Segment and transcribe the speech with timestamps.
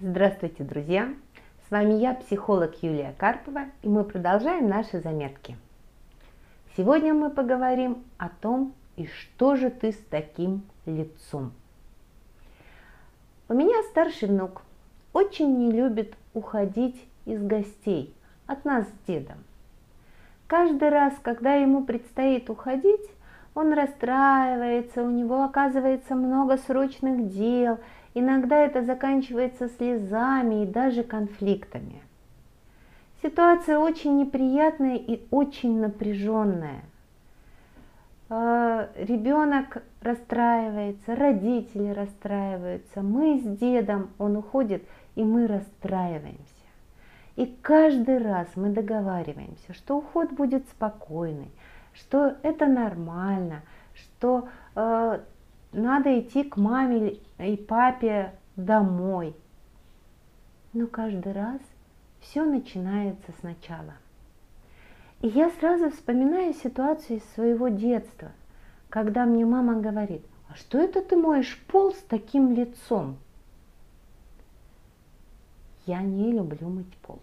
[0.00, 1.14] Здравствуйте, друзья!
[1.68, 5.56] С вами я, психолог Юлия Карпова, и мы продолжаем наши заметки.
[6.76, 11.52] Сегодня мы поговорим о том, и что же ты с таким лицом.
[13.48, 14.62] У меня старший внук
[15.12, 18.12] очень не любит уходить из гостей
[18.46, 19.38] от нас с дедом.
[20.48, 23.08] Каждый раз, когда ему предстоит уходить,
[23.54, 27.78] он расстраивается, у него оказывается много срочных дел,
[28.14, 32.02] иногда это заканчивается слезами и даже конфликтами.
[33.22, 36.82] Ситуация очень неприятная и очень напряженная.
[38.28, 44.82] А, Ребенок расстраивается, родители расстраиваются, мы с дедом, он уходит,
[45.14, 46.42] и мы расстраиваемся.
[47.36, 51.50] И каждый раз мы договариваемся, что уход будет спокойный,
[51.94, 53.62] что это нормально,
[53.94, 55.20] что э,
[55.72, 59.34] надо идти к маме и папе домой.
[60.72, 61.60] Но каждый раз
[62.20, 63.94] все начинается сначала.
[65.20, 68.32] И я сразу вспоминаю ситуацию из своего детства,
[68.88, 73.16] когда мне мама говорит, а что это ты моешь пол с таким лицом?
[75.86, 77.20] Я не люблю мыть пол.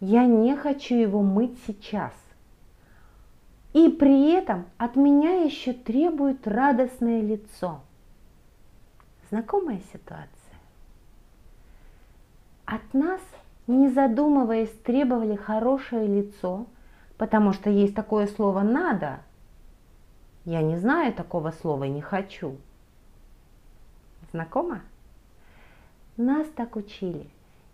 [0.00, 2.12] Я не хочу его мыть сейчас.
[3.72, 7.80] И при этом от меня еще требуют радостное лицо.
[9.30, 10.28] Знакомая ситуация.
[12.64, 13.20] От нас,
[13.68, 16.66] не задумываясь, требовали хорошее лицо,
[17.16, 19.20] потому что есть такое слово «надо».
[20.44, 22.56] Я не знаю такого слова «не хочу».
[24.32, 24.80] Знакомо?
[26.16, 27.26] Нас так учили,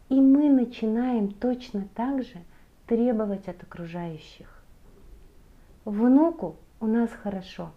[0.08, 2.42] и мы начинаем точно так же
[2.86, 4.55] требовать от окружающих.
[5.87, 7.70] Внуку у нас хорошо.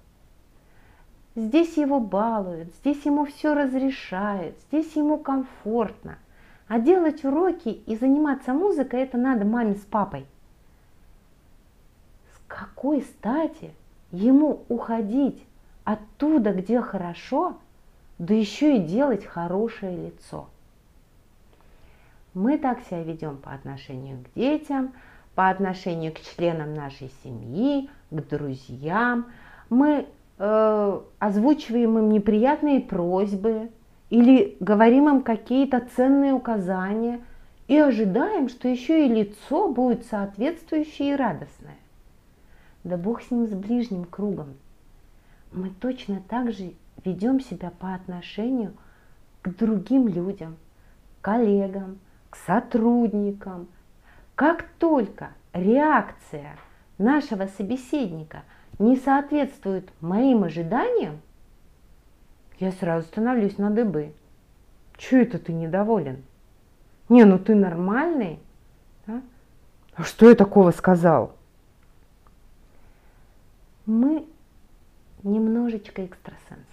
[1.36, 6.18] Здесь его балуют, здесь ему все разрешают, здесь ему комфортно.
[6.68, 10.26] А делать уроки и заниматься музыкой это надо маме с папой.
[12.34, 13.76] С какой стати
[14.12, 15.46] ему уходить
[15.84, 17.58] оттуда, где хорошо,
[18.18, 20.50] да еще и делать хорошее лицо?
[22.34, 24.94] Мы так себя ведем по отношению к детям,
[25.40, 29.28] по отношению к членам нашей семьи, к друзьям.
[29.70, 30.06] Мы
[30.38, 33.70] э, озвучиваем им неприятные просьбы
[34.10, 37.22] или говорим им какие-то ценные указания
[37.70, 41.78] и ожидаем, что еще и лицо будет соответствующее и радостное.
[42.84, 44.56] Да Бог с ним, с ближним кругом.
[45.54, 46.74] Мы точно так же
[47.06, 48.74] ведем себя по отношению
[49.42, 50.58] к другим людям,
[51.22, 53.70] коллегам, к сотрудникам.
[54.40, 56.56] Как только реакция
[56.98, 58.44] нашего собеседника
[58.80, 61.20] не соответствует моим ожиданиям,
[62.58, 64.14] я сразу становлюсь на дыбы.
[64.96, 66.24] Че это ты недоволен?
[67.10, 68.40] Не, ну ты нормальный.
[69.06, 69.22] Да?
[69.96, 71.36] А что я такого сказал?
[73.86, 74.26] Мы
[75.24, 76.64] немножечко экстрасенсы.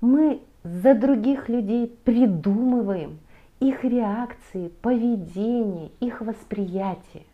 [0.00, 3.18] Мы за других людей придумываем
[3.60, 7.24] их реакции, поведение, их восприятие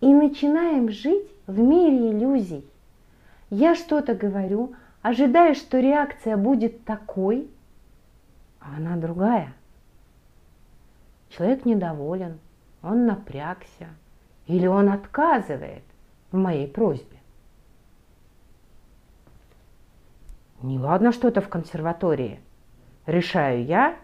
[0.00, 2.64] и начинаем жить в мире иллюзий.
[3.50, 7.50] Я что-то говорю, ожидая, что реакция будет такой,
[8.60, 9.52] а она другая.
[11.30, 12.38] Человек недоволен,
[12.82, 13.88] он напрягся
[14.46, 15.82] или он отказывает
[16.32, 17.18] в моей просьбе.
[20.62, 22.40] Не ладно что-то в консерватории.
[23.06, 23.96] Решаю я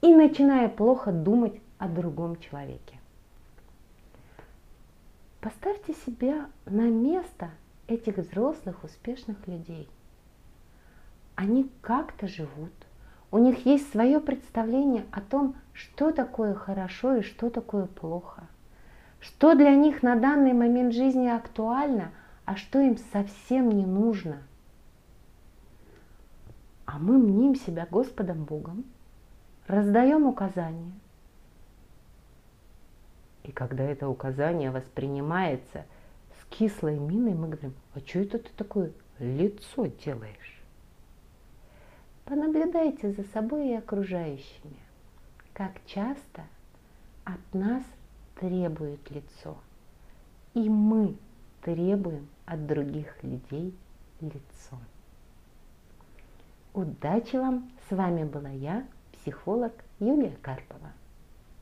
[0.00, 2.98] и начинаю плохо думать о другом человеке.
[5.40, 7.50] Поставьте себя на место
[7.86, 9.88] этих взрослых успешных людей.
[11.36, 12.72] Они как-то живут,
[13.30, 18.44] у них есть свое представление о том, что такое хорошо и что такое плохо,
[19.20, 22.10] что для них на данный момент жизни актуально,
[22.44, 24.42] а что им совсем не нужно.
[26.86, 28.84] А мы мним себя Господом Богом,
[29.68, 30.92] раздаем указания–
[33.48, 35.86] и когда это указание воспринимается
[36.38, 40.62] с кислой миной, мы говорим, а что это ты такое лицо делаешь?
[42.26, 44.76] Понаблюдайте за собой и окружающими,
[45.54, 46.42] как часто
[47.24, 47.82] от нас
[48.38, 49.56] требует лицо.
[50.52, 51.16] И мы
[51.62, 53.74] требуем от других людей
[54.20, 54.76] лицо.
[56.74, 57.70] Удачи вам!
[57.88, 58.86] С вами была я,
[59.28, 60.92] психолог Юлия Карпова.